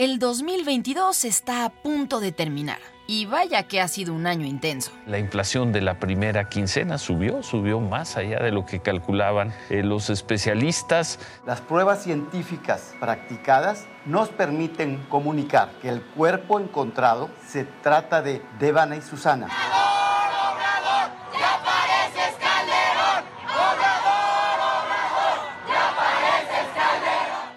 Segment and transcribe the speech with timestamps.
[0.00, 2.78] El 2022 está a punto de terminar.
[3.06, 4.92] Y vaya que ha sido un año intenso.
[5.06, 9.82] La inflación de la primera quincena subió, subió más allá de lo que calculaban eh,
[9.82, 11.18] los especialistas.
[11.44, 18.96] Las pruebas científicas practicadas nos permiten comunicar que el cuerpo encontrado se trata de Devana
[18.96, 19.48] y Susana.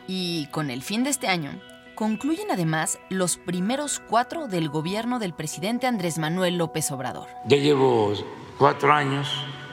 [0.09, 1.57] Y con el fin de este año,
[1.95, 7.27] concluyen además los primeros cuatro del gobierno del presidente Andrés Manuel López Obrador.
[7.45, 8.13] Ya llevo
[8.57, 9.29] cuatro años,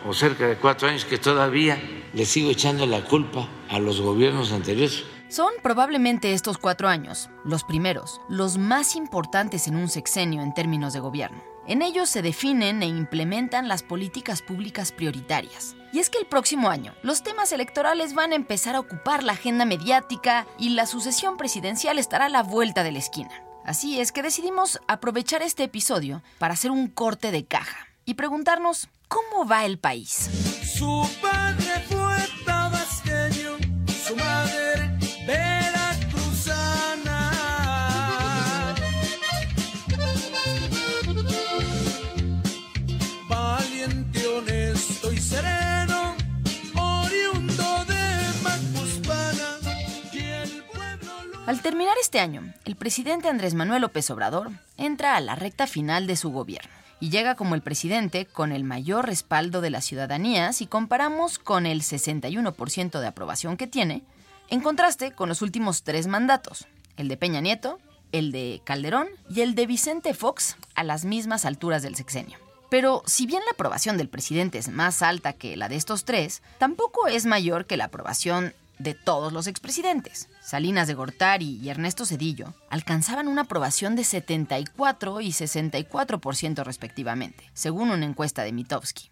[0.07, 1.79] o cerca de cuatro años, que todavía
[2.13, 5.05] le sigo echando la culpa a los gobiernos anteriores.
[5.29, 10.93] Son probablemente estos cuatro años, los primeros, los más importantes en un sexenio en términos
[10.93, 11.50] de gobierno.
[11.67, 15.77] En ellos se definen e implementan las políticas públicas prioritarias.
[15.93, 19.33] Y es que el próximo año los temas electorales van a empezar a ocupar la
[19.33, 23.45] agenda mediática y la sucesión presidencial estará a la vuelta de la esquina.
[23.65, 28.89] Así es que decidimos aprovechar este episodio para hacer un corte de caja y preguntarnos
[29.09, 30.31] cómo va el país.
[52.01, 56.31] Este año, el presidente Andrés Manuel López Obrador entra a la recta final de su
[56.31, 61.39] gobierno y llega como el presidente con el mayor respaldo de la ciudadanía si comparamos
[61.39, 64.03] con el 61% de aprobación que tiene,
[64.49, 66.67] en contraste con los últimos tres mandatos,
[66.97, 67.79] el de Peña Nieto,
[68.13, 72.39] el de Calderón y el de Vicente Fox a las mismas alturas del sexenio.
[72.71, 76.43] Pero si bien la aprobación del presidente es más alta que la de estos tres,
[76.59, 80.29] tampoco es mayor que la aprobación de todos los expresidentes.
[80.43, 87.91] Salinas de Gortari y Ernesto Cedillo alcanzaban una aprobación de 74 y 64% respectivamente, según
[87.91, 89.11] una encuesta de Mitofsky.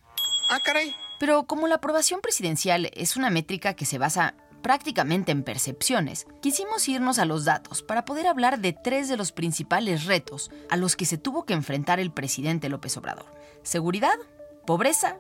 [0.51, 0.95] Ah, caray.
[1.19, 6.89] Pero como la aprobación presidencial es una métrica que se basa prácticamente en percepciones, quisimos
[6.89, 10.97] irnos a los datos para poder hablar de tres de los principales retos a los
[10.97, 13.27] que se tuvo que enfrentar el presidente López Obrador.
[13.63, 14.17] Seguridad,
[14.67, 15.19] pobreza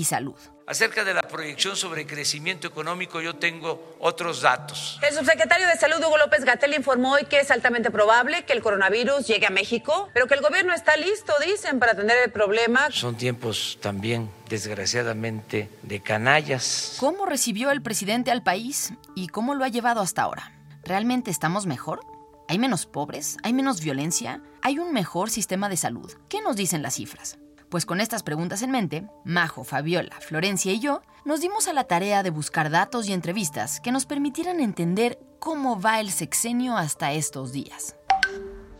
[0.00, 0.36] y salud.
[0.66, 4.98] Acerca de la proyección sobre crecimiento económico, yo tengo otros datos.
[5.06, 8.62] El subsecretario de Salud, Hugo López Gatel, informó hoy que es altamente probable que el
[8.62, 12.88] coronavirus llegue a México, pero que el gobierno está listo, dicen, para atender el problema.
[12.92, 16.96] Son tiempos también, desgraciadamente, de canallas.
[16.98, 20.52] ¿Cómo recibió el presidente al país y cómo lo ha llevado hasta ahora?
[20.84, 22.00] ¿Realmente estamos mejor?
[22.48, 23.36] ¿Hay menos pobres?
[23.42, 24.40] ¿Hay menos violencia?
[24.62, 26.12] ¿Hay un mejor sistema de salud?
[26.28, 27.39] ¿Qué nos dicen las cifras?
[27.70, 31.84] Pues con estas preguntas en mente, Majo, Fabiola, Florencia y yo nos dimos a la
[31.84, 37.12] tarea de buscar datos y entrevistas que nos permitieran entender cómo va el sexenio hasta
[37.12, 37.94] estos días.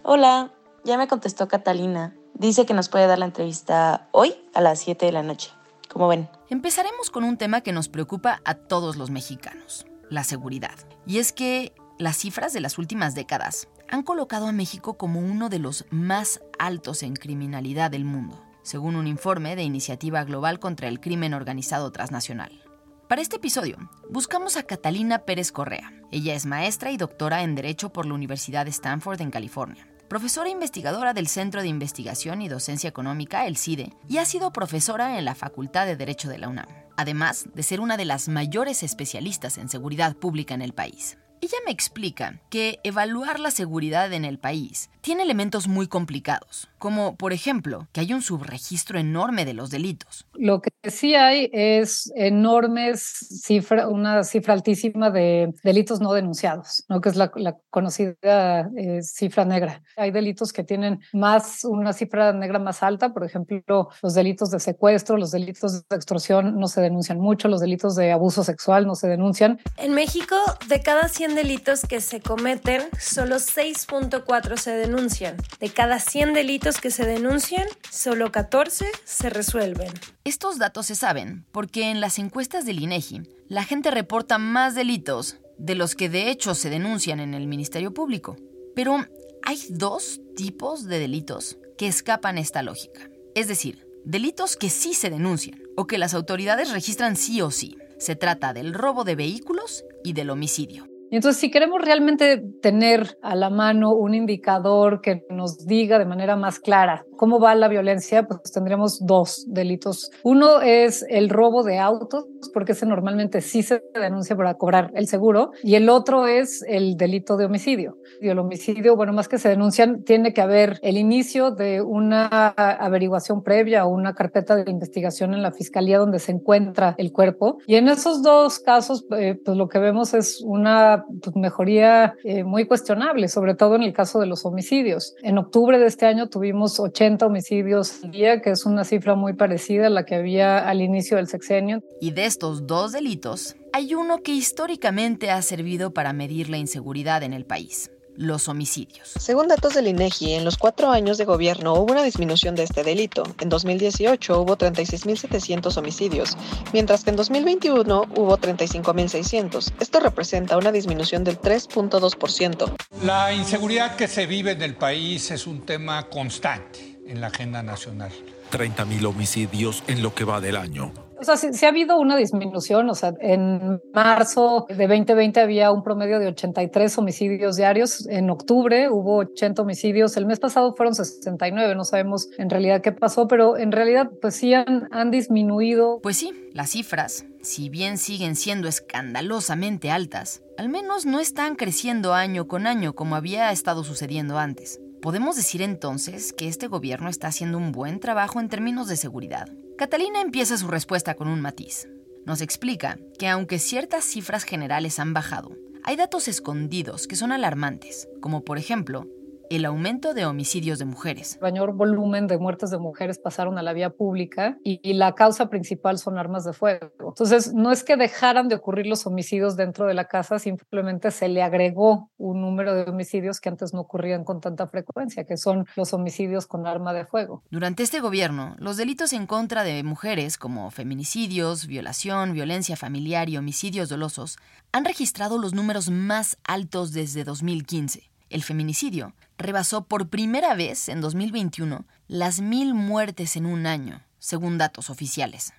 [0.02, 0.52] Hola,
[0.84, 2.16] ya me contestó Catalina.
[2.34, 5.52] Dice que nos puede dar la entrevista hoy a las 7 de la noche.
[5.88, 6.28] ¿Cómo ven?
[6.48, 10.74] Empezaremos con un tema que nos preocupa a todos los mexicanos, la seguridad.
[11.06, 15.48] Y es que las cifras de las últimas décadas han colocado a México como uno
[15.48, 20.88] de los más altos en criminalidad del mundo, según un informe de Iniciativa Global contra
[20.88, 22.62] el Crimen Organizado Transnacional.
[23.08, 23.76] Para este episodio,
[24.08, 25.92] buscamos a Catalina Pérez Correa.
[26.12, 30.48] Ella es maestra y doctora en Derecho por la Universidad de Stanford en California profesora
[30.48, 35.24] investigadora del Centro de Investigación y Docencia Económica, el CIDE, y ha sido profesora en
[35.24, 36.66] la Facultad de Derecho de la UNAM,
[36.96, 41.16] además de ser una de las mayores especialistas en seguridad pública en el país.
[41.42, 47.16] Ella me explica que evaluar la seguridad en el país tiene elementos muy complicados, como
[47.16, 50.26] por ejemplo que hay un subregistro enorme de los delitos.
[50.34, 53.02] Lo que sí hay es enormes
[53.42, 57.00] cifra, una cifra altísima de delitos no denunciados, ¿no?
[57.00, 59.82] que es la, la conocida eh, cifra negra.
[59.96, 64.60] Hay delitos que tienen más una cifra negra más alta, por ejemplo, los delitos de
[64.60, 68.94] secuestro, los delitos de extorsión no se denuncian mucho, los delitos de abuso sexual no
[68.94, 69.58] se denuncian.
[69.78, 70.36] En México,
[70.68, 75.36] de cada 100 delitos que se cometen, solo 6.4 se denuncian.
[75.58, 79.92] De cada 100 delitos que se denuncian, solo 14 se resuelven.
[80.24, 85.38] Estos datos se saben porque en las encuestas del INEGI, la gente reporta más delitos
[85.58, 88.36] de los que de hecho se denuncian en el Ministerio Público.
[88.74, 89.04] Pero
[89.42, 93.08] hay dos tipos de delitos que escapan esta lógica.
[93.34, 97.76] Es decir, delitos que sí se denuncian o que las autoridades registran sí o sí.
[97.98, 100.89] Se trata del robo de vehículos y del homicidio.
[101.10, 106.06] Y entonces, si queremos realmente tener a la mano un indicador que nos diga de
[106.06, 110.10] manera más clara cómo va la violencia, pues tendremos dos delitos.
[110.24, 112.24] Uno es el robo de autos,
[112.54, 116.96] porque ese normalmente sí se denuncia para cobrar el seguro, y el otro es el
[116.96, 117.98] delito de homicidio.
[118.22, 122.26] Y el homicidio, bueno, más que se denuncian, tiene que haber el inicio de una
[122.56, 127.58] averiguación previa o una carpeta de investigación en la fiscalía donde se encuentra el cuerpo.
[127.66, 132.44] Y en esos dos casos, eh, pues lo que vemos es una pues, mejoría eh,
[132.44, 135.14] muy cuestionable, sobre todo en el caso de los homicidios.
[135.22, 139.34] En octubre de este año tuvimos 80 homicidios al día, que es una cifra muy
[139.34, 141.82] parecida a la que había al inicio del sexenio.
[142.00, 147.22] Y de estos dos delitos, hay uno que históricamente ha servido para medir la inseguridad
[147.22, 147.90] en el país
[148.20, 149.08] los homicidios.
[149.18, 152.84] Según datos del INEGI, en los cuatro años de gobierno hubo una disminución de este
[152.84, 153.22] delito.
[153.40, 156.36] En 2018 hubo 36.700 homicidios,
[156.72, 159.72] mientras que en 2021 hubo 35.600.
[159.80, 162.74] Esto representa una disminución del 3.2%.
[163.02, 167.62] La inseguridad que se vive en el país es un tema constante en la agenda
[167.62, 168.12] nacional.
[168.50, 170.92] 30.000 homicidios en lo que va del año.
[171.20, 172.88] O sea, sí, sí, ha habido una disminución.
[172.88, 178.06] O sea, en marzo de 2020 había un promedio de 83 homicidios diarios.
[178.08, 180.16] En octubre hubo 80 homicidios.
[180.16, 181.74] El mes pasado fueron 69.
[181.74, 186.00] No sabemos en realidad qué pasó, pero en realidad, pues sí han, han disminuido.
[186.02, 192.14] Pues sí, las cifras, si bien siguen siendo escandalosamente altas, al menos no están creciendo
[192.14, 194.80] año con año como había estado sucediendo antes.
[195.02, 199.48] ¿Podemos decir entonces que este gobierno está haciendo un buen trabajo en términos de seguridad?
[199.78, 201.88] Catalina empieza su respuesta con un matiz.
[202.26, 208.08] Nos explica que aunque ciertas cifras generales han bajado, hay datos escondidos que son alarmantes,
[208.20, 209.06] como por ejemplo
[209.50, 211.38] el aumento de homicidios de mujeres.
[211.42, 215.50] Mayor volumen de muertes de mujeres pasaron a la vía pública y, y, la causa
[215.50, 216.92] principal son armas de fuego.
[217.00, 221.28] Entonces, no es que dejaran de ocurrir los homicidios dentro de la casa, simplemente se
[221.28, 225.66] le agregó un número de homicidios que antes no ocurrían con tanta frecuencia, que son
[225.74, 227.42] los homicidios con arma de fuego.
[227.50, 233.36] Durante este gobierno, los delitos en contra de mujeres como feminicidios, violación, violencia familiar y
[233.36, 234.38] homicidios dolosos
[234.70, 241.00] han registrado los números más altos desde 2015 el feminicidio, rebasó por primera vez en
[241.00, 245.52] 2021 las mil muertes en un año, según datos oficiales.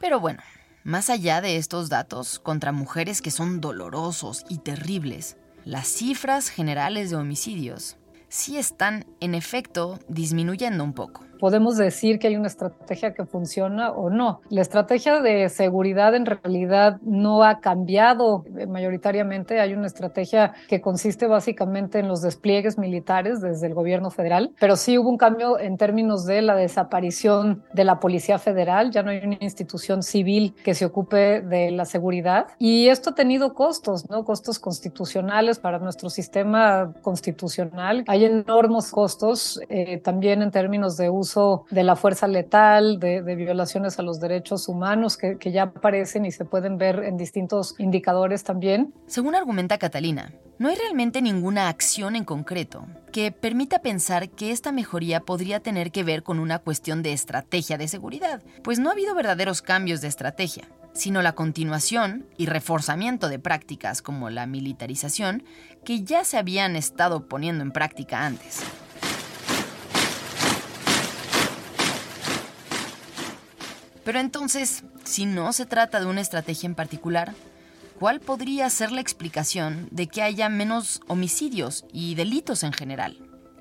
[0.00, 0.42] Pero bueno,
[0.82, 7.10] más allá de estos datos contra mujeres que son dolorosos y terribles, las cifras generales
[7.10, 7.96] de homicidios
[8.30, 13.90] sí están, en efecto, disminuyendo un poco podemos decir que hay una estrategia que funciona
[13.90, 14.40] o no.
[14.50, 19.60] La estrategia de seguridad en realidad no ha cambiado mayoritariamente.
[19.60, 24.76] Hay una estrategia que consiste básicamente en los despliegues militares desde el gobierno federal, pero
[24.76, 28.90] sí hubo un cambio en términos de la desaparición de la Policía Federal.
[28.90, 32.48] Ya no hay una institución civil que se ocupe de la seguridad.
[32.58, 34.24] Y esto ha tenido costos, ¿no?
[34.24, 38.04] Costos constitucionales para nuestro sistema constitucional.
[38.06, 43.20] Hay enormes costos eh, también en términos de uso uso de la fuerza letal, de,
[43.34, 47.74] violaciones a los derechos humanos que, que ya aparecen y se pueden ver en distintos
[47.78, 48.92] indicadores también.
[49.06, 54.72] Según argumenta Catalina, no hay realmente ninguna acción en concreto que permita pensar que esta
[54.72, 58.92] mejoría podría tener que ver con una cuestión de estrategia de seguridad, pues no ha
[58.92, 65.44] habido verdaderos cambios de estrategia sino la continuación y reforzamiento de prácticas como la militarización
[65.84, 68.62] que ya se habían estado poniendo en práctica antes.
[74.10, 77.32] Pero entonces, si no se trata de una estrategia en particular,
[78.00, 83.18] ¿cuál podría ser la explicación de que haya menos homicidios y delitos en general?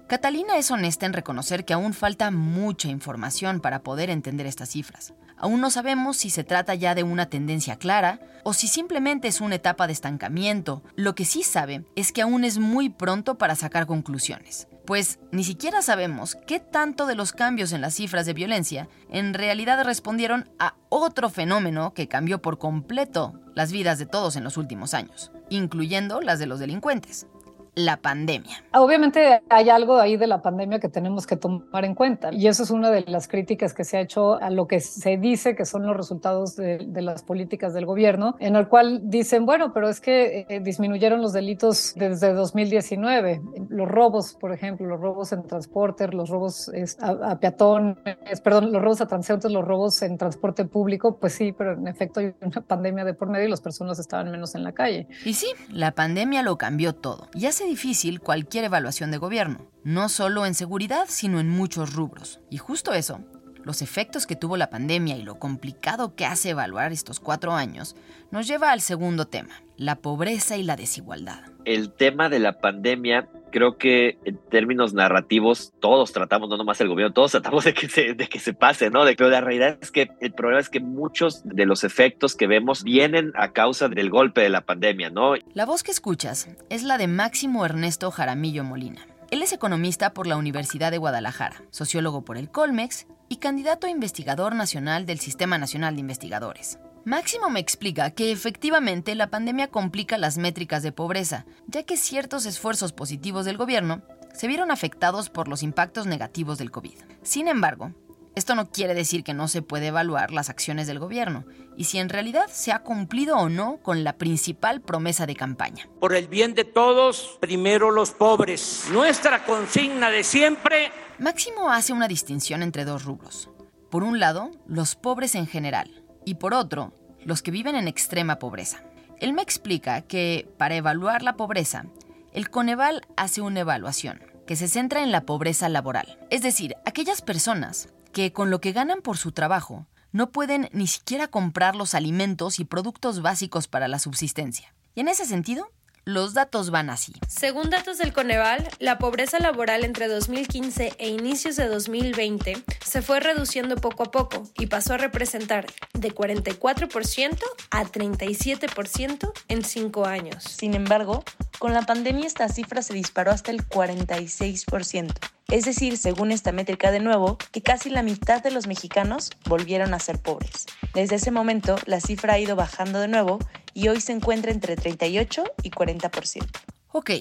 [0.08, 5.14] Catalina es honesta en reconocer que aún falta mucha información para poder entender estas cifras.
[5.40, 9.40] Aún no sabemos si se trata ya de una tendencia clara o si simplemente es
[9.40, 10.84] una etapa de estancamiento.
[10.96, 15.46] Lo que sí sabe es que aún es muy pronto para sacar conclusiones, pues ni
[15.46, 20.50] siquiera sabemos qué tanto de los cambios en las cifras de violencia en realidad respondieron
[20.60, 25.32] a otro fenómeno que cambió por completo las vidas de todos en los últimos años,
[25.50, 27.28] incluyendo las de los delincuentes
[27.76, 28.64] la pandemia.
[28.74, 32.64] Obviamente hay algo ahí de la pandemia que tenemos que tomar en cuenta y eso
[32.64, 35.66] es una de las críticas que se ha hecho a lo que se dice que
[35.66, 40.02] son los resultados de, las políticas del gobierno, en el cual dicen, bueno, pero es
[40.02, 43.42] que eh, disminuyeron los delitos desde 2019.
[43.70, 47.98] Los robos, por ejemplo, los robos en transporte, los robos a, a peatones,
[48.44, 52.20] perdón, los robos a transeúntes, los robos en transporte público, pues sí, pero en efecto
[52.20, 55.08] hay una pandemia de por medio y las personas estaban menos en la calle.
[55.26, 57.28] Y sí, la pandemia lo cambió todo.
[57.34, 62.40] Ya difícil cualquier evaluación de gobierno, no solo en seguridad, sino en muchos rubros.
[62.50, 63.22] Y justo eso,
[63.64, 67.96] los efectos que tuvo la pandemia y lo complicado que hace evaluar estos cuatro años,
[68.32, 71.42] nos lleva al segundo tema, la pobreza y la desigualdad.
[71.66, 76.90] El tema de la pandemia creo que en términos narrativos todos tratamos, no nomás el
[76.90, 79.02] gobierno, todos tratamos de que se, de que se pase, ¿no?
[79.18, 82.84] pero la realidad es que el problema es que muchos de los efectos que vemos
[82.84, 85.34] vienen a causa del golpe de la pandemia, ¿no?
[85.54, 89.06] La voz que escuchas es la de Máximo Ernesto Jaramillo Molina.
[89.32, 93.92] Él es economista por la Universidad de Guadalajara, sociólogo por el Colmex y candidato a
[93.92, 96.80] investigador nacional del Sistema Nacional de Investigadores.
[97.10, 102.46] Máximo me explica que efectivamente la pandemia complica las métricas de pobreza, ya que ciertos
[102.46, 107.00] esfuerzos positivos del gobierno se vieron afectados por los impactos negativos del COVID.
[107.24, 107.96] Sin embargo,
[108.36, 111.98] esto no quiere decir que no se puede evaluar las acciones del gobierno y si
[111.98, 115.90] en realidad se ha cumplido o no con la principal promesa de campaña.
[116.00, 118.86] Por el bien de todos, primero los pobres.
[118.92, 120.92] Nuestra consigna de siempre.
[121.18, 123.50] Máximo hace una distinción entre dos rubros.
[123.90, 128.40] Por un lado, los pobres en general, y por otro, los que viven en extrema
[128.40, 128.84] pobreza.
[129.20, 131.86] Él me explica que para evaluar la pobreza,
[132.34, 137.22] el Coneval hace una evaluación que se centra en la pobreza laboral, es decir, aquellas
[137.22, 141.94] personas que con lo que ganan por su trabajo no pueden ni siquiera comprar los
[141.94, 144.74] alimentos y productos básicos para la subsistencia.
[144.96, 145.70] Y en ese sentido,
[146.06, 147.14] los datos van así.
[147.28, 153.20] Según datos del Coneval, la pobreza laboral entre 2015 e inicios de 2020 se fue
[153.20, 157.38] reduciendo poco a poco y pasó a representar de 44%
[157.72, 160.44] a 37% en cinco años.
[160.44, 161.24] Sin embargo,
[161.60, 165.14] con la pandemia esta cifra se disparó hasta el 46%.
[165.50, 169.96] Es decir, según esta métrica de nuevo, que casi la mitad de los mexicanos volvieron
[169.96, 170.68] a ser pobres.
[170.94, 173.40] Desde ese momento, la cifra ha ido bajando de nuevo
[173.80, 176.46] y hoy se encuentra entre 38 y 40%.
[176.92, 177.12] Ok,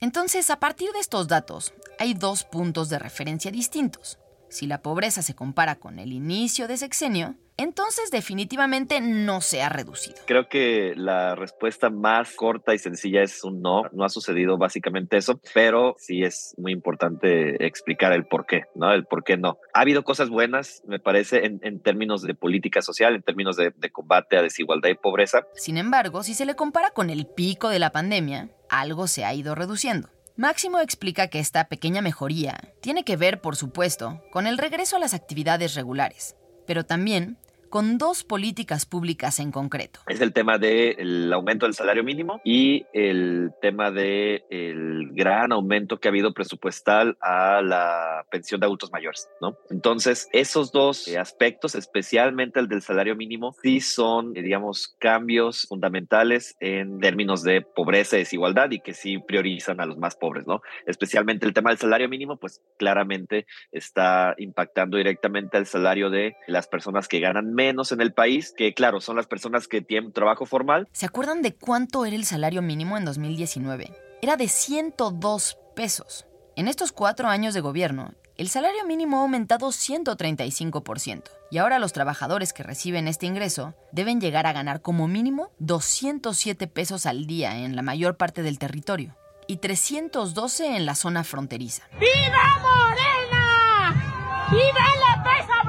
[0.00, 4.18] entonces a partir de estos datos, hay dos puntos de referencia distintos.
[4.50, 9.68] Si la pobreza se compara con el inicio de sexenio, entonces definitivamente no se ha
[9.68, 10.16] reducido.
[10.26, 13.82] Creo que la respuesta más corta y sencilla es un no.
[13.92, 18.92] No ha sucedido básicamente eso, pero sí es muy importante explicar el por qué, ¿no?
[18.92, 19.58] El por qué no.
[19.72, 23.90] Ha habido cosas buenas, me parece, en, términos de política social, en términos de, de
[23.90, 25.46] combate a desigualdad y pobreza.
[25.54, 29.32] Sin embargo, si se le compara con el pico de la pandemia, algo se ha
[29.32, 30.08] ido reduciendo.
[30.40, 34.98] Máximo explica que esta pequeña mejoría tiene que ver, por supuesto, con el regreso a
[34.98, 36.34] las actividades regulares,
[36.66, 37.36] pero también
[37.70, 40.00] con dos políticas públicas en concreto.
[40.08, 45.98] Es el tema del aumento del salario mínimo y el tema del el gran aumento
[45.98, 49.56] que ha habido presupuestal a la pensión de adultos mayores, ¿no?
[49.70, 56.98] Entonces, esos dos aspectos, especialmente el del salario mínimo, sí son, digamos, cambios fundamentales en
[57.00, 60.60] términos de pobreza y desigualdad y que sí priorizan a los más pobres, ¿no?
[60.86, 66.66] Especialmente el tema del salario mínimo, pues claramente está impactando directamente al salario de las
[66.66, 70.88] personas que ganan en el país, que claro, son las personas que tienen trabajo formal.
[70.92, 73.92] ¿Se acuerdan de cuánto era el salario mínimo en 2019?
[74.22, 76.26] Era de 102 pesos.
[76.56, 81.24] En estos cuatro años de gobierno, el salario mínimo ha aumentado 135%.
[81.50, 86.66] Y ahora los trabajadores que reciben este ingreso deben llegar a ganar como mínimo 207
[86.66, 91.82] pesos al día en la mayor parte del territorio y 312 en la zona fronteriza.
[91.98, 94.48] ¡Viva Morena!
[94.50, 94.86] ¡Viva
[95.16, 95.59] López Obrador!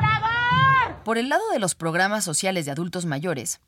[1.03, 3.59] Por el lado de los programas sociales de adultos mayores,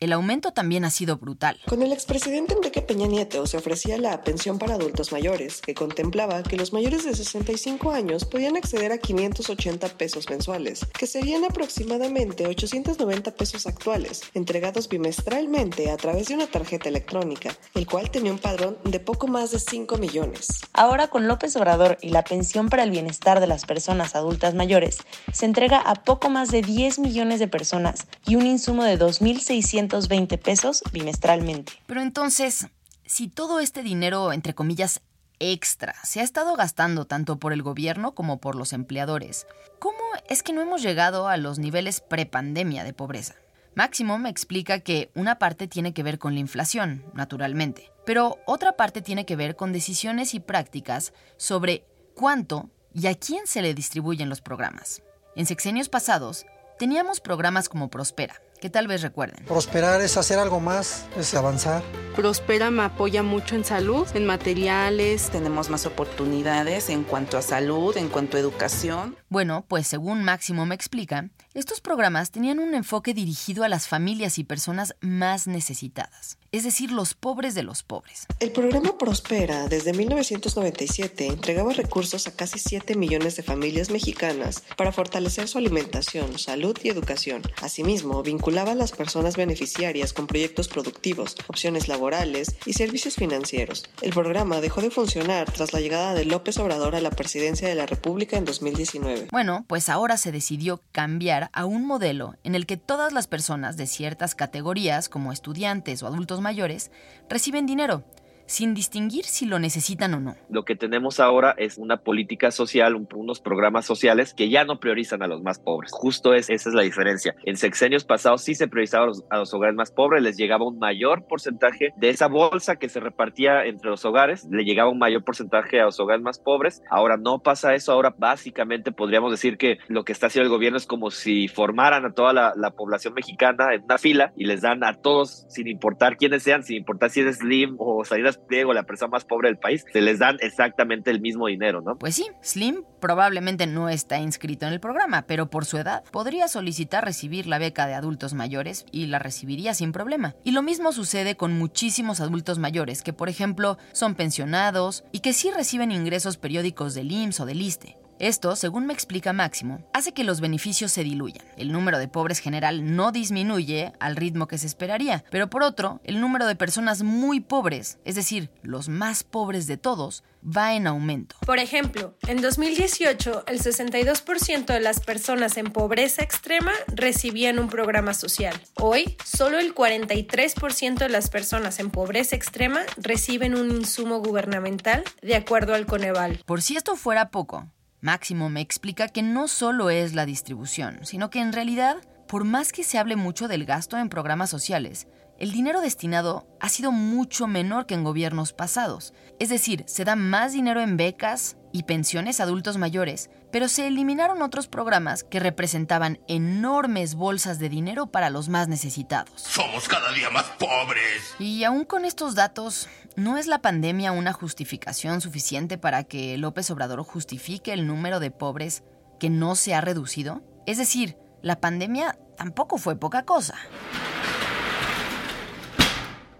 [0.00, 1.58] el aumento también ha sido brutal.
[1.66, 6.42] Con el expresidente Enrique Peña Nieto se ofrecía la pensión para adultos mayores, que contemplaba
[6.42, 12.46] que los mayores de 65 años podían acceder a 580 pesos mensuales, que serían aproximadamente
[12.46, 18.38] 890 pesos actuales, entregados bimestralmente a través de una tarjeta electrónica, el cual tenía un
[18.38, 20.60] padrón de poco más de 5 millones.
[20.72, 24.98] Ahora con López Obrador y la pensión para el bienestar de las personas adultas mayores,
[25.32, 29.83] se entrega a poco más de 10 millones de personas y un insumo de 2.600
[29.88, 31.72] 220 pesos bimestralmente.
[31.86, 32.68] Pero entonces,
[33.06, 35.00] si todo este dinero, entre comillas,
[35.38, 39.46] extra se ha estado gastando tanto por el gobierno como por los empleadores,
[39.78, 39.98] ¿cómo
[40.28, 43.34] es que no hemos llegado a los niveles prepandemia de pobreza?
[43.74, 48.76] Máximo me explica que una parte tiene que ver con la inflación, naturalmente, pero otra
[48.76, 53.74] parte tiene que ver con decisiones y prácticas sobre cuánto y a quién se le
[53.74, 55.02] distribuyen los programas.
[55.34, 56.46] En sexenios pasados,
[56.78, 59.44] teníamos programas como Prospera, que tal vez recuerden.
[59.44, 61.82] Prosperar es hacer algo más, es avanzar.
[62.16, 65.28] Prospera me apoya mucho en salud, en materiales.
[65.28, 69.18] Tenemos más oportunidades en cuanto a salud, en cuanto a educación.
[69.28, 74.38] Bueno, pues según Máximo me explica, estos programas tenían un enfoque dirigido a las familias
[74.38, 78.26] y personas más necesitadas, es decir, los pobres de los pobres.
[78.38, 84.92] El programa Prospera desde 1997 entregaba recursos a casi 7 millones de familias mexicanas para
[84.92, 87.42] fortalecer su alimentación, salud y educación.
[87.60, 93.84] Asimismo, vinculaba a las personas beneficiarias con proyectos productivos, opciones laborales y servicios financieros.
[94.00, 97.74] El programa dejó de funcionar tras la llegada de López Obrador a la presidencia de
[97.74, 99.28] la República en 2019.
[99.32, 103.76] Bueno, pues ahora se decidió cambiar a un modelo en el que todas las personas
[103.76, 106.92] de ciertas categorías, como estudiantes o adultos mayores,
[107.28, 108.04] reciben dinero
[108.46, 110.36] sin distinguir si lo necesitan o no.
[110.48, 115.22] Lo que tenemos ahora es una política social, unos programas sociales que ya no priorizan
[115.22, 115.90] a los más pobres.
[115.92, 117.34] Justo es, esa es la diferencia.
[117.44, 120.66] En sexenios pasados sí se priorizaba a los, a los, hogares más pobres, les llegaba
[120.66, 124.98] un mayor porcentaje de esa bolsa que se repartía entre los hogares, le llegaba un
[124.98, 126.82] mayor porcentaje a los hogares más pobres.
[126.90, 130.76] Ahora no pasa eso, ahora básicamente podríamos decir que lo que está haciendo el gobierno
[130.76, 134.62] es como si formaran a toda la, la población mexicana en una fila y les
[134.62, 138.72] dan a todos, sin importar quiénes sean, sin importar si es Slim o Salinas Pliego,
[138.72, 141.96] la persona más pobre del país, se les dan exactamente el mismo dinero, ¿no?
[141.96, 146.48] Pues sí, Slim probablemente no está inscrito en el programa, pero por su edad podría
[146.48, 150.34] solicitar recibir la beca de adultos mayores y la recibiría sin problema.
[150.44, 155.32] Y lo mismo sucede con muchísimos adultos mayores que, por ejemplo, son pensionados y que
[155.32, 157.96] sí reciben ingresos periódicos del IMSS o del ISTE.
[158.18, 161.44] Esto, según me explica Máximo, hace que los beneficios se diluyan.
[161.56, 166.00] El número de pobres general no disminuye al ritmo que se esperaría, pero por otro,
[166.04, 170.86] el número de personas muy pobres, es decir, los más pobres de todos, va en
[170.86, 171.36] aumento.
[171.46, 178.14] Por ejemplo, en 2018, el 62% de las personas en pobreza extrema recibían un programa
[178.14, 178.54] social.
[178.74, 185.34] Hoy, solo el 43% de las personas en pobreza extrema reciben un insumo gubernamental, de
[185.34, 186.42] acuerdo al Coneval.
[186.44, 187.68] Por si esto fuera poco,
[188.04, 191.96] Máximo me explica que no solo es la distribución, sino que en realidad,
[192.28, 196.68] por más que se hable mucho del gasto en programas sociales, el dinero destinado ha
[196.68, 199.14] sido mucho menor que en gobiernos pasados.
[199.38, 203.88] Es decir, se da más dinero en becas y pensiones a adultos mayores, pero se
[203.88, 209.34] eliminaron otros programas que representaban enormes bolsas de dinero para los más necesitados.
[209.40, 211.34] Somos cada día más pobres.
[211.40, 216.70] Y aún con estos datos, ¿no es la pandemia una justificación suficiente para que López
[216.70, 218.84] Obrador justifique el número de pobres
[219.18, 220.42] que no se ha reducido?
[220.66, 223.56] Es decir, la pandemia tampoco fue poca cosa.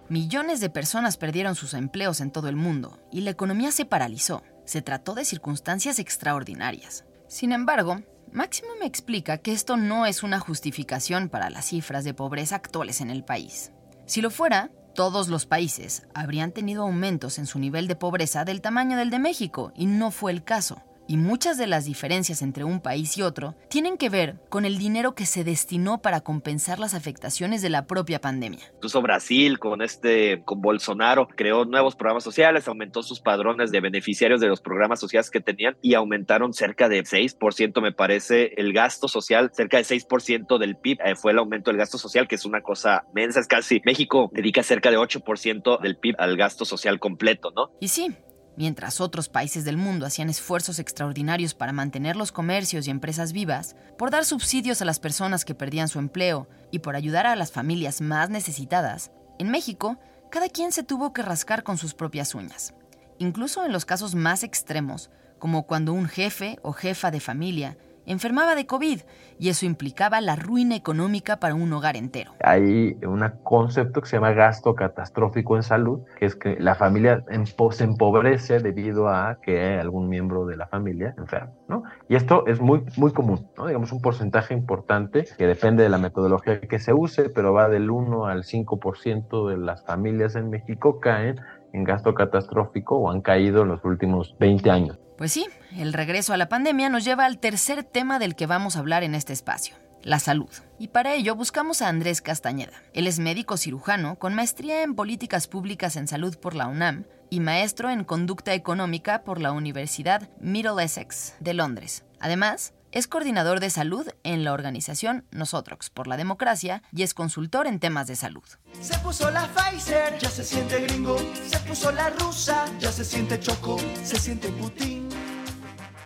[0.08, 4.44] Millones de personas perdieron sus empleos en todo el mundo y la economía se paralizó.
[4.64, 7.04] Se trató de circunstancias extraordinarias.
[7.28, 8.00] Sin embargo,
[8.32, 13.00] Máximo me explica que esto no es una justificación para las cifras de pobreza actuales
[13.00, 13.70] en el país.
[14.06, 18.60] Si lo fuera, todos los países habrían tenido aumentos en su nivel de pobreza del
[18.60, 20.82] tamaño del de México, y no fue el caso.
[21.06, 24.78] Y muchas de las diferencias entre un país y otro tienen que ver con el
[24.78, 28.60] dinero que se destinó para compensar las afectaciones de la propia pandemia.
[28.74, 34.40] Incluso Brasil con este con Bolsonaro creó nuevos programas sociales, aumentó sus padrones de beneficiarios
[34.40, 39.08] de los programas sociales que tenían y aumentaron cerca de 6% me parece el gasto
[39.08, 42.44] social, cerca de 6% del PIB eh, fue el aumento del gasto social que es
[42.44, 46.98] una cosa mensa, es casi México dedica cerca de 8% del PIB al gasto social
[46.98, 47.70] completo, ¿no?
[47.80, 48.16] Y sí,
[48.56, 53.74] Mientras otros países del mundo hacían esfuerzos extraordinarios para mantener los comercios y empresas vivas,
[53.98, 57.50] por dar subsidios a las personas que perdían su empleo y por ayudar a las
[57.50, 59.98] familias más necesitadas, en México,
[60.30, 62.74] cada quien se tuvo que rascar con sus propias uñas.
[63.18, 68.54] Incluso en los casos más extremos, como cuando un jefe o jefa de familia enfermaba
[68.54, 69.00] de COVID
[69.38, 72.32] y eso implicaba la ruina económica para un hogar entero.
[72.42, 77.24] Hay un concepto que se llama gasto catastrófico en salud, que es que la familia
[77.70, 81.84] se empobrece debido a que algún miembro de la familia enferma, ¿no?
[82.08, 83.66] Y esto es muy, muy común, ¿no?
[83.66, 87.90] Digamos un porcentaje importante que depende de la metodología que se use, pero va del
[87.90, 91.40] 1 al 5% de las familias en México caen
[91.72, 94.98] en gasto catastrófico o han caído en los últimos 20 años.
[95.16, 95.46] Pues sí,
[95.76, 99.04] el regreso a la pandemia nos lleva al tercer tema del que vamos a hablar
[99.04, 100.50] en este espacio, la salud.
[100.78, 102.82] Y para ello buscamos a Andrés Castañeda.
[102.94, 107.38] Él es médico cirujano con maestría en políticas públicas en salud por la UNAM y
[107.38, 112.04] maestro en conducta económica por la Universidad Middle Essex de Londres.
[112.18, 117.66] Además, es coordinador de salud en la organización Nosotros por la Democracia y es consultor
[117.66, 118.44] en temas de salud.
[118.80, 121.18] Se puso la Pfizer, ya se siente gringo.
[121.44, 123.78] Se puso la rusa, ya se siente choco.
[124.04, 125.03] Se siente Putin.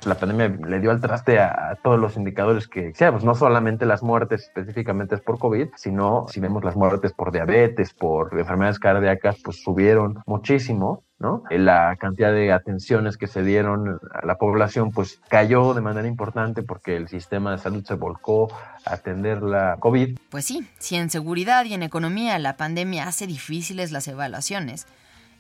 [0.05, 4.03] La pandemia le dio al traste a, todos los indicadores que pues no solamente las
[4.03, 9.37] muertes específicamente es por COVID, sino si vemos las muertes por diabetes, por enfermedades cardíacas,
[9.43, 11.05] pues subieron muchísimo.
[11.19, 11.43] ¿no?
[11.51, 16.63] La cantidad de atenciones que se dieron a la población pues cayó de manera importante
[16.63, 18.49] porque el sistema de salud se volcó
[18.85, 20.17] a atender la COVID.
[20.31, 24.87] Pues sí, si en seguridad y en economía la pandemia hace difíciles las evaluaciones,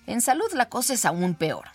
[0.06, 1.66] en salud la cosa es aún peor.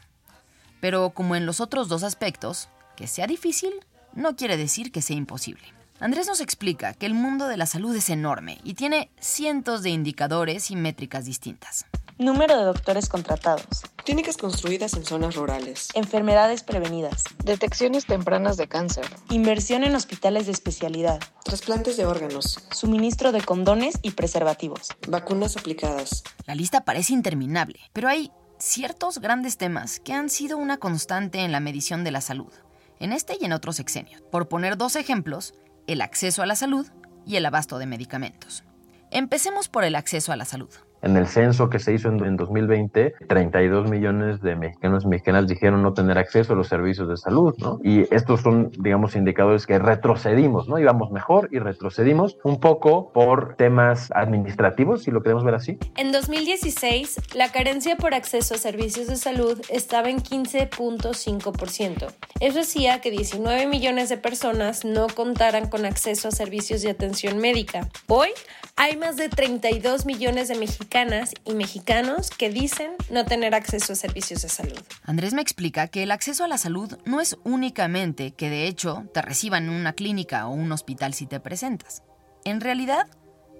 [0.81, 2.67] Pero como en los otros dos aspectos,
[3.03, 3.73] que sea difícil
[4.13, 5.61] no quiere decir que sea imposible.
[5.99, 9.89] Andrés nos explica que el mundo de la salud es enorme y tiene cientos de
[9.89, 11.85] indicadores y métricas distintas.
[12.17, 13.81] Número de doctores contratados.
[14.05, 15.89] Clínicas construidas en zonas rurales.
[15.95, 17.25] Enfermedades prevenidas.
[17.43, 19.05] Detecciones tempranas de cáncer.
[19.29, 21.19] Inversión en hospitales de especialidad.
[21.43, 22.57] Trasplantes de órganos.
[22.71, 24.87] Suministro de condones y preservativos.
[25.09, 26.23] Vacunas aplicadas.
[26.45, 31.51] La lista parece interminable, pero hay ciertos grandes temas que han sido una constante en
[31.51, 32.53] la medición de la salud,
[32.99, 34.21] en este y en otros sexenios.
[34.31, 35.53] Por poner dos ejemplos,
[35.87, 36.87] el acceso a la salud
[37.25, 38.63] y el abasto de medicamentos.
[39.11, 40.71] Empecemos por el acceso a la salud.
[41.03, 45.47] En el censo que se hizo en, en 2020, 32 millones de mexicanos y mexicanas
[45.47, 47.79] dijeron no tener acceso a los servicios de salud, ¿no?
[47.83, 50.79] Y estos son, digamos, indicadores que retrocedimos, ¿no?
[50.79, 55.77] Íbamos mejor y retrocedimos un poco por temas administrativos, si lo queremos ver así.
[55.97, 62.13] En 2016, la carencia por acceso a servicios de salud estaba en 15.5%.
[62.39, 67.39] Eso hacía que 19 millones de personas no contaran con acceso a servicios de atención
[67.39, 67.89] médica.
[68.07, 68.29] Hoy
[68.75, 70.55] hay más de 32 millones de
[71.43, 74.79] y mexicanos que dicen no tener acceso a servicios de salud.
[75.03, 79.05] Andrés me explica que el acceso a la salud no es únicamente que de hecho
[79.11, 82.03] te reciban en una clínica o un hospital si te presentas.
[82.45, 83.07] En realidad,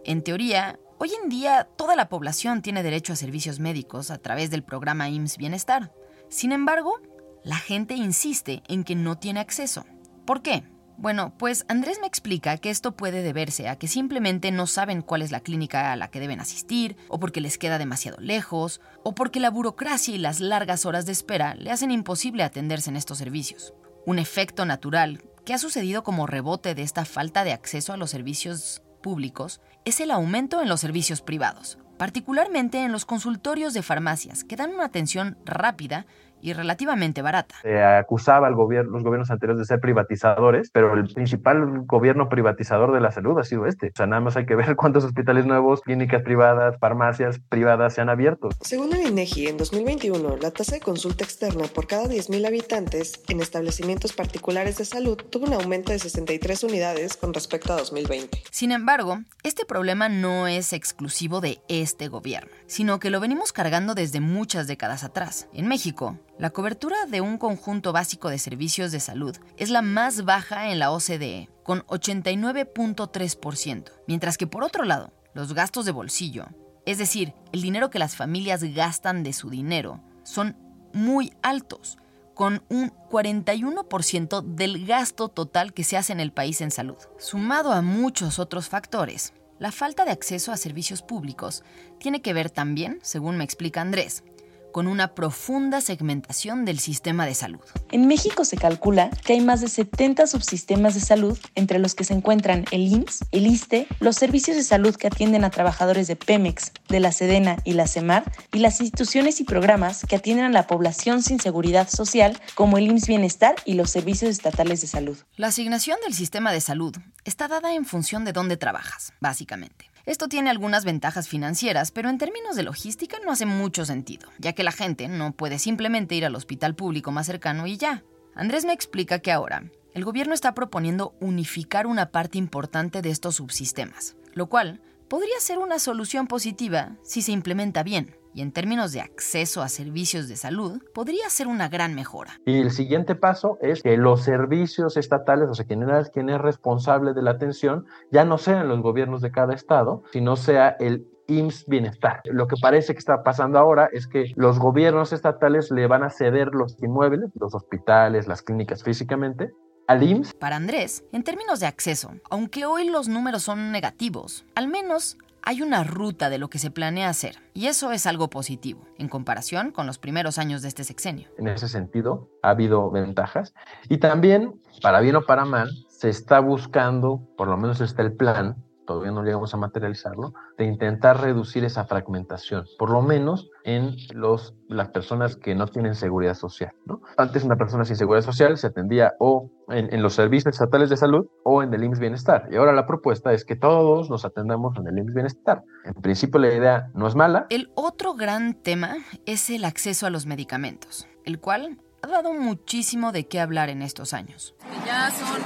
[0.05, 4.51] en teoría, hoy en día toda la población tiene derecho a servicios médicos a través
[4.51, 5.91] del programa IMSS Bienestar.
[6.29, 7.01] Sin embargo,
[7.43, 9.85] la gente insiste en que no tiene acceso.
[10.27, 10.63] ¿Por qué?
[10.97, 15.21] Bueno, pues Andrés me explica que esto puede deberse a que simplemente no saben cuál
[15.21, 19.15] es la clínica a la que deben asistir, o porque les queda demasiado lejos, o
[19.15, 23.17] porque la burocracia y las largas horas de espera le hacen imposible atenderse en estos
[23.17, 23.73] servicios.
[24.05, 28.11] Un efecto natural que ha sucedido como rebote de esta falta de acceso a los
[28.11, 34.43] servicios públicos es el aumento en los servicios privados, particularmente en los consultorios de farmacias,
[34.43, 36.05] que dan una atención rápida
[36.43, 37.55] y relativamente barata.
[37.61, 42.93] Se acusaba al gobierno, los gobiernos anteriores de ser privatizadores, pero el principal gobierno privatizador
[42.93, 43.87] de la salud ha sido este.
[43.87, 48.01] O sea, nada más hay que ver cuántos hospitales nuevos, clínicas privadas, farmacias privadas se
[48.01, 48.49] han abierto.
[48.59, 53.39] Según el INEGI, en 2021, la tasa de consulta externa por cada 10.000 habitantes en
[53.39, 58.43] establecimientos particulares de salud tuvo un aumento de 63 unidades con respecto a 2020.
[58.51, 63.95] Sin embargo, este problema no es exclusivo de este gobierno, sino que lo venimos cargando
[63.95, 65.47] desde muchas décadas atrás.
[65.53, 70.25] En México, la cobertura de un conjunto básico de servicios de salud es la más
[70.25, 76.47] baja en la OCDE, con 89.3%, mientras que por otro lado, los gastos de bolsillo,
[76.85, 80.57] es decir, el dinero que las familias gastan de su dinero, son
[80.91, 81.99] muy altos,
[82.33, 86.97] con un 41% del gasto total que se hace en el país en salud.
[87.19, 91.63] Sumado a muchos otros factores, la falta de acceso a servicios públicos
[91.99, 94.23] tiene que ver también, según me explica Andrés,
[94.73, 97.61] con una profunda segmentación del sistema de salud.
[97.91, 102.03] En México se calcula que hay más de 70 subsistemas de salud, entre los que
[102.03, 106.17] se encuentran el IMSS, el ISTE, los servicios de salud que atienden a trabajadores de
[106.17, 110.49] Pemex, de la Sedena y la CEMAR, y las instituciones y programas que atienden a
[110.49, 115.17] la población sin seguridad social, como el IMSS Bienestar y los servicios estatales de salud.
[115.37, 119.92] La asignación del sistema de salud está dada en función de dónde trabajas, básicamente.
[120.05, 124.51] Esto tiene algunas ventajas financieras, pero en términos de logística no hace mucho sentido, ya
[124.51, 128.03] que la gente no puede simplemente ir al hospital público más cercano y ya.
[128.35, 129.63] Andrés me explica que ahora
[129.93, 135.59] el gobierno está proponiendo unificar una parte importante de estos subsistemas, lo cual podría ser
[135.59, 140.35] una solución positiva si se implementa bien y en términos de acceso a servicios de
[140.35, 142.39] salud, podría ser una gran mejora.
[142.45, 146.39] Y el siguiente paso es que los servicios estatales, o sea, quien es, quien es
[146.39, 151.07] responsable de la atención, ya no sean los gobiernos de cada estado, sino sea el
[151.27, 152.21] IMSS Bienestar.
[152.25, 156.09] Lo que parece que está pasando ahora es que los gobiernos estatales le van a
[156.09, 159.51] ceder los inmuebles, los hospitales, las clínicas físicamente,
[159.87, 160.33] al IMSS.
[160.35, 165.61] Para Andrés, en términos de acceso, aunque hoy los números son negativos, al menos hay
[165.61, 169.71] una ruta de lo que se planea hacer, y eso es algo positivo, en comparación
[169.71, 171.27] con los primeros años de este sexenio.
[171.37, 173.53] En ese sentido, ha habido ventajas.
[173.89, 178.13] Y también, para bien o para mal, se está buscando, por lo menos está el
[178.13, 183.95] plan, todavía no llegamos a materializarlo, de intentar reducir esa fragmentación, por lo menos en
[184.13, 186.71] los, las personas que no tienen seguridad social.
[186.85, 187.01] ¿no?
[187.17, 190.97] Antes una persona sin seguridad social se atendía o en, en, los servicios estatales de
[190.97, 192.47] salud o en el IMSS Bienestar.
[192.51, 195.63] Y ahora la propuesta es que todos nos atendamos en el IMSS Bienestar.
[195.85, 197.47] En principio la idea no es mala.
[197.49, 203.13] El otro gran tema es el acceso a los medicamentos, el cual ha dado muchísimo
[203.13, 204.53] de qué hablar en estos años.
[204.85, 205.39] Ya son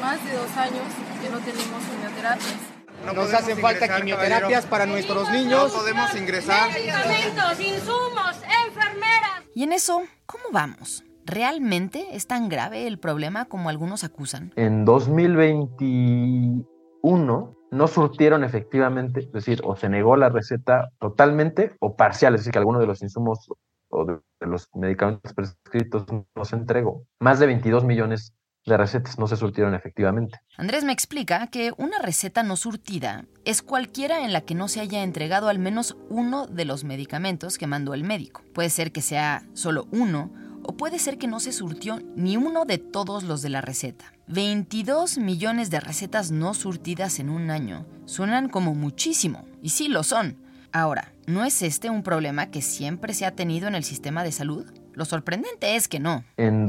[0.00, 0.84] más de dos años
[1.20, 2.75] que no tenemos quimioterapias.
[3.06, 5.72] No Nos hacen falta quimioterapias para nuestros niños.
[5.72, 6.72] No podemos ingresar.
[6.72, 9.44] Medicamentos, insumos, enfermeras.
[9.54, 11.04] Y en eso, ¿cómo vamos?
[11.24, 14.52] ¿Realmente es tan grave el problema como algunos acusan?
[14.56, 22.34] En 2021 no surtieron efectivamente, es decir, o se negó la receta totalmente o parcial,
[22.34, 23.48] es decir, que alguno de los insumos
[23.88, 27.04] o de los medicamentos prescritos no se entregó.
[27.20, 28.34] Más de 22 millones
[28.66, 30.40] de recetas no se surtieron efectivamente.
[30.56, 34.80] Andrés me explica que una receta no surtida es cualquiera en la que no se
[34.80, 38.42] haya entregado al menos uno de los medicamentos que mandó el médico.
[38.52, 40.32] Puede ser que sea solo uno
[40.64, 44.12] o puede ser que no se surtió ni uno de todos los de la receta.
[44.26, 50.02] 22 millones de recetas no surtidas en un año suenan como muchísimo, y sí lo
[50.02, 50.36] son.
[50.72, 54.32] Ahora, ¿no es este un problema que siempre se ha tenido en el sistema de
[54.32, 54.66] salud?
[54.92, 56.24] Lo sorprendente es que no.
[56.36, 56.66] En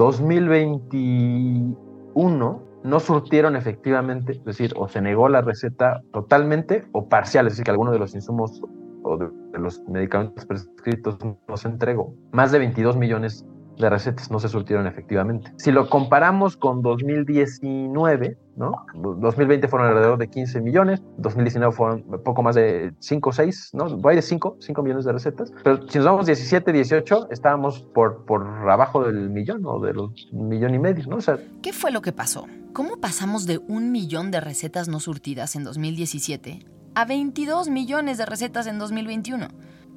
[2.17, 7.53] 2021 no surtieron efectivamente, es decir, o se negó la receta totalmente o parcial, es
[7.53, 8.61] decir, que alguno de los insumos
[9.03, 12.13] o de, de los medicamentos prescritos no se entregó.
[12.31, 13.45] Más de 22 millones
[13.77, 15.51] de recetas no se surtieron efectivamente.
[15.57, 18.85] Si lo comparamos con 2019, ¿no?
[18.95, 24.09] 2020 fueron alrededor de 15 millones, 2019 fueron poco más de 5 o 6, ¿no?
[24.09, 28.25] Hay de 5, 5 millones de recetas, pero si nos vamos 17, 18, estábamos por,
[28.25, 31.17] por abajo del millón o de los millón y medio, ¿no?
[31.17, 32.47] O sea, ¿Qué fue lo que pasó?
[32.73, 38.25] ¿Cómo pasamos de un millón de recetas no surtidas en 2017 a 22 millones de
[38.25, 39.47] recetas en 2021?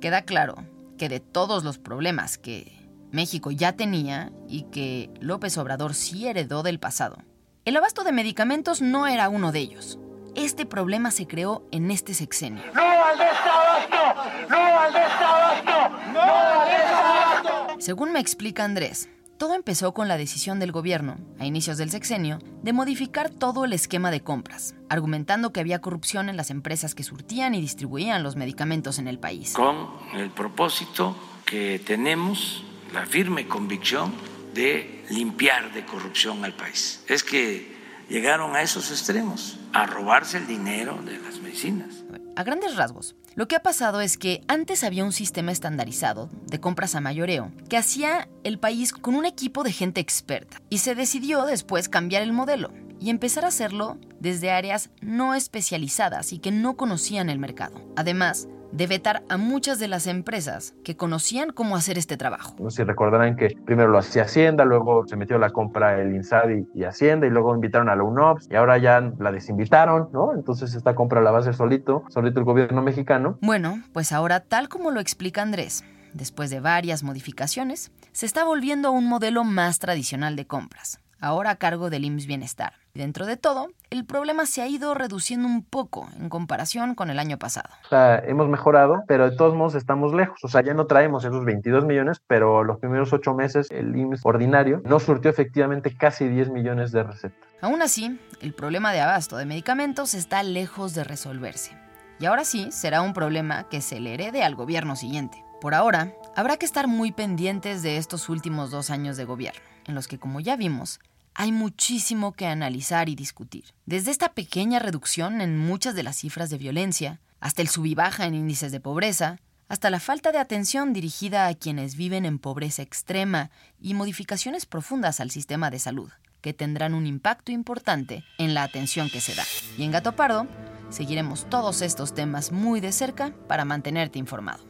[0.01, 0.55] Queda claro
[0.97, 2.80] que de todos los problemas que
[3.13, 7.19] México ya tenía y que López Obrador sí heredó del pasado.
[7.65, 9.99] El abasto de medicamentos no era uno de ellos.
[10.35, 12.63] Este problema se creó en este sexenio.
[12.75, 14.49] ¡No al desabasto!
[14.49, 16.13] ¡No al desabasto!
[16.13, 17.77] ¡No al desabasto!
[17.81, 22.39] Según me explica Andrés, todo empezó con la decisión del gobierno, a inicios del sexenio,
[22.63, 27.03] de modificar todo el esquema de compras, argumentando que había corrupción en las empresas que
[27.03, 29.55] surtían y distribuían los medicamentos en el país.
[29.55, 34.13] Con el propósito que tenemos la firme convicción
[34.55, 37.03] de limpiar de corrupción al país.
[37.09, 37.77] Es que
[38.09, 42.03] llegaron a esos extremos, a robarse el dinero de las medicinas.
[42.37, 46.61] A grandes rasgos, lo que ha pasado es que antes había un sistema estandarizado de
[46.61, 50.95] compras a mayoreo que hacía el país con un equipo de gente experta y se
[50.95, 56.51] decidió después cambiar el modelo y empezar a hacerlo desde áreas no especializadas y que
[56.51, 57.81] no conocían el mercado.
[57.97, 62.55] Además, de vetar a muchas de las empresas que conocían cómo hacer este trabajo.
[62.59, 66.15] No sé si recordarán que primero lo hacía Hacienda, luego se metió la compra el
[66.15, 70.09] INSAD y, y Hacienda, y luego invitaron a la UNOPS, y ahora ya la desinvitaron,
[70.13, 70.33] ¿no?
[70.35, 73.39] Entonces esta compra la va a hacer solito, solito el gobierno mexicano.
[73.41, 78.89] Bueno, pues ahora, tal como lo explica Andrés, después de varias modificaciones, se está volviendo
[78.89, 82.80] a un modelo más tradicional de compras, ahora a cargo del IMSS Bienestar.
[82.95, 87.21] Dentro de todo, el problema se ha ido reduciendo un poco en comparación con el
[87.21, 87.71] año pasado.
[87.85, 90.43] O sea, hemos mejorado, pero de todos modos estamos lejos.
[90.43, 94.27] O sea, ya no traemos esos 22 millones, pero los primeros ocho meses el IMSS
[94.27, 97.39] ordinario no surtió efectivamente casi 10 millones de recetas.
[97.61, 101.77] Aún así, el problema de abasto de medicamentos está lejos de resolverse.
[102.19, 105.45] Y ahora sí, será un problema que se le herede al gobierno siguiente.
[105.61, 109.95] Por ahora, habrá que estar muy pendientes de estos últimos dos años de gobierno, en
[109.95, 111.01] los que, como ya vimos,
[111.35, 113.65] hay muchísimo que analizar y discutir.
[113.87, 117.95] Desde esta pequeña reducción en muchas de las cifras de violencia, hasta el sub y
[117.95, 119.39] baja en índices de pobreza,
[119.69, 125.21] hasta la falta de atención dirigida a quienes viven en pobreza extrema y modificaciones profundas
[125.21, 129.45] al sistema de salud, que tendrán un impacto importante en la atención que se da.
[129.79, 130.49] Y en Gato Pardo,
[130.91, 134.70] seguiremos todos estos temas muy de cerca para mantenerte informado.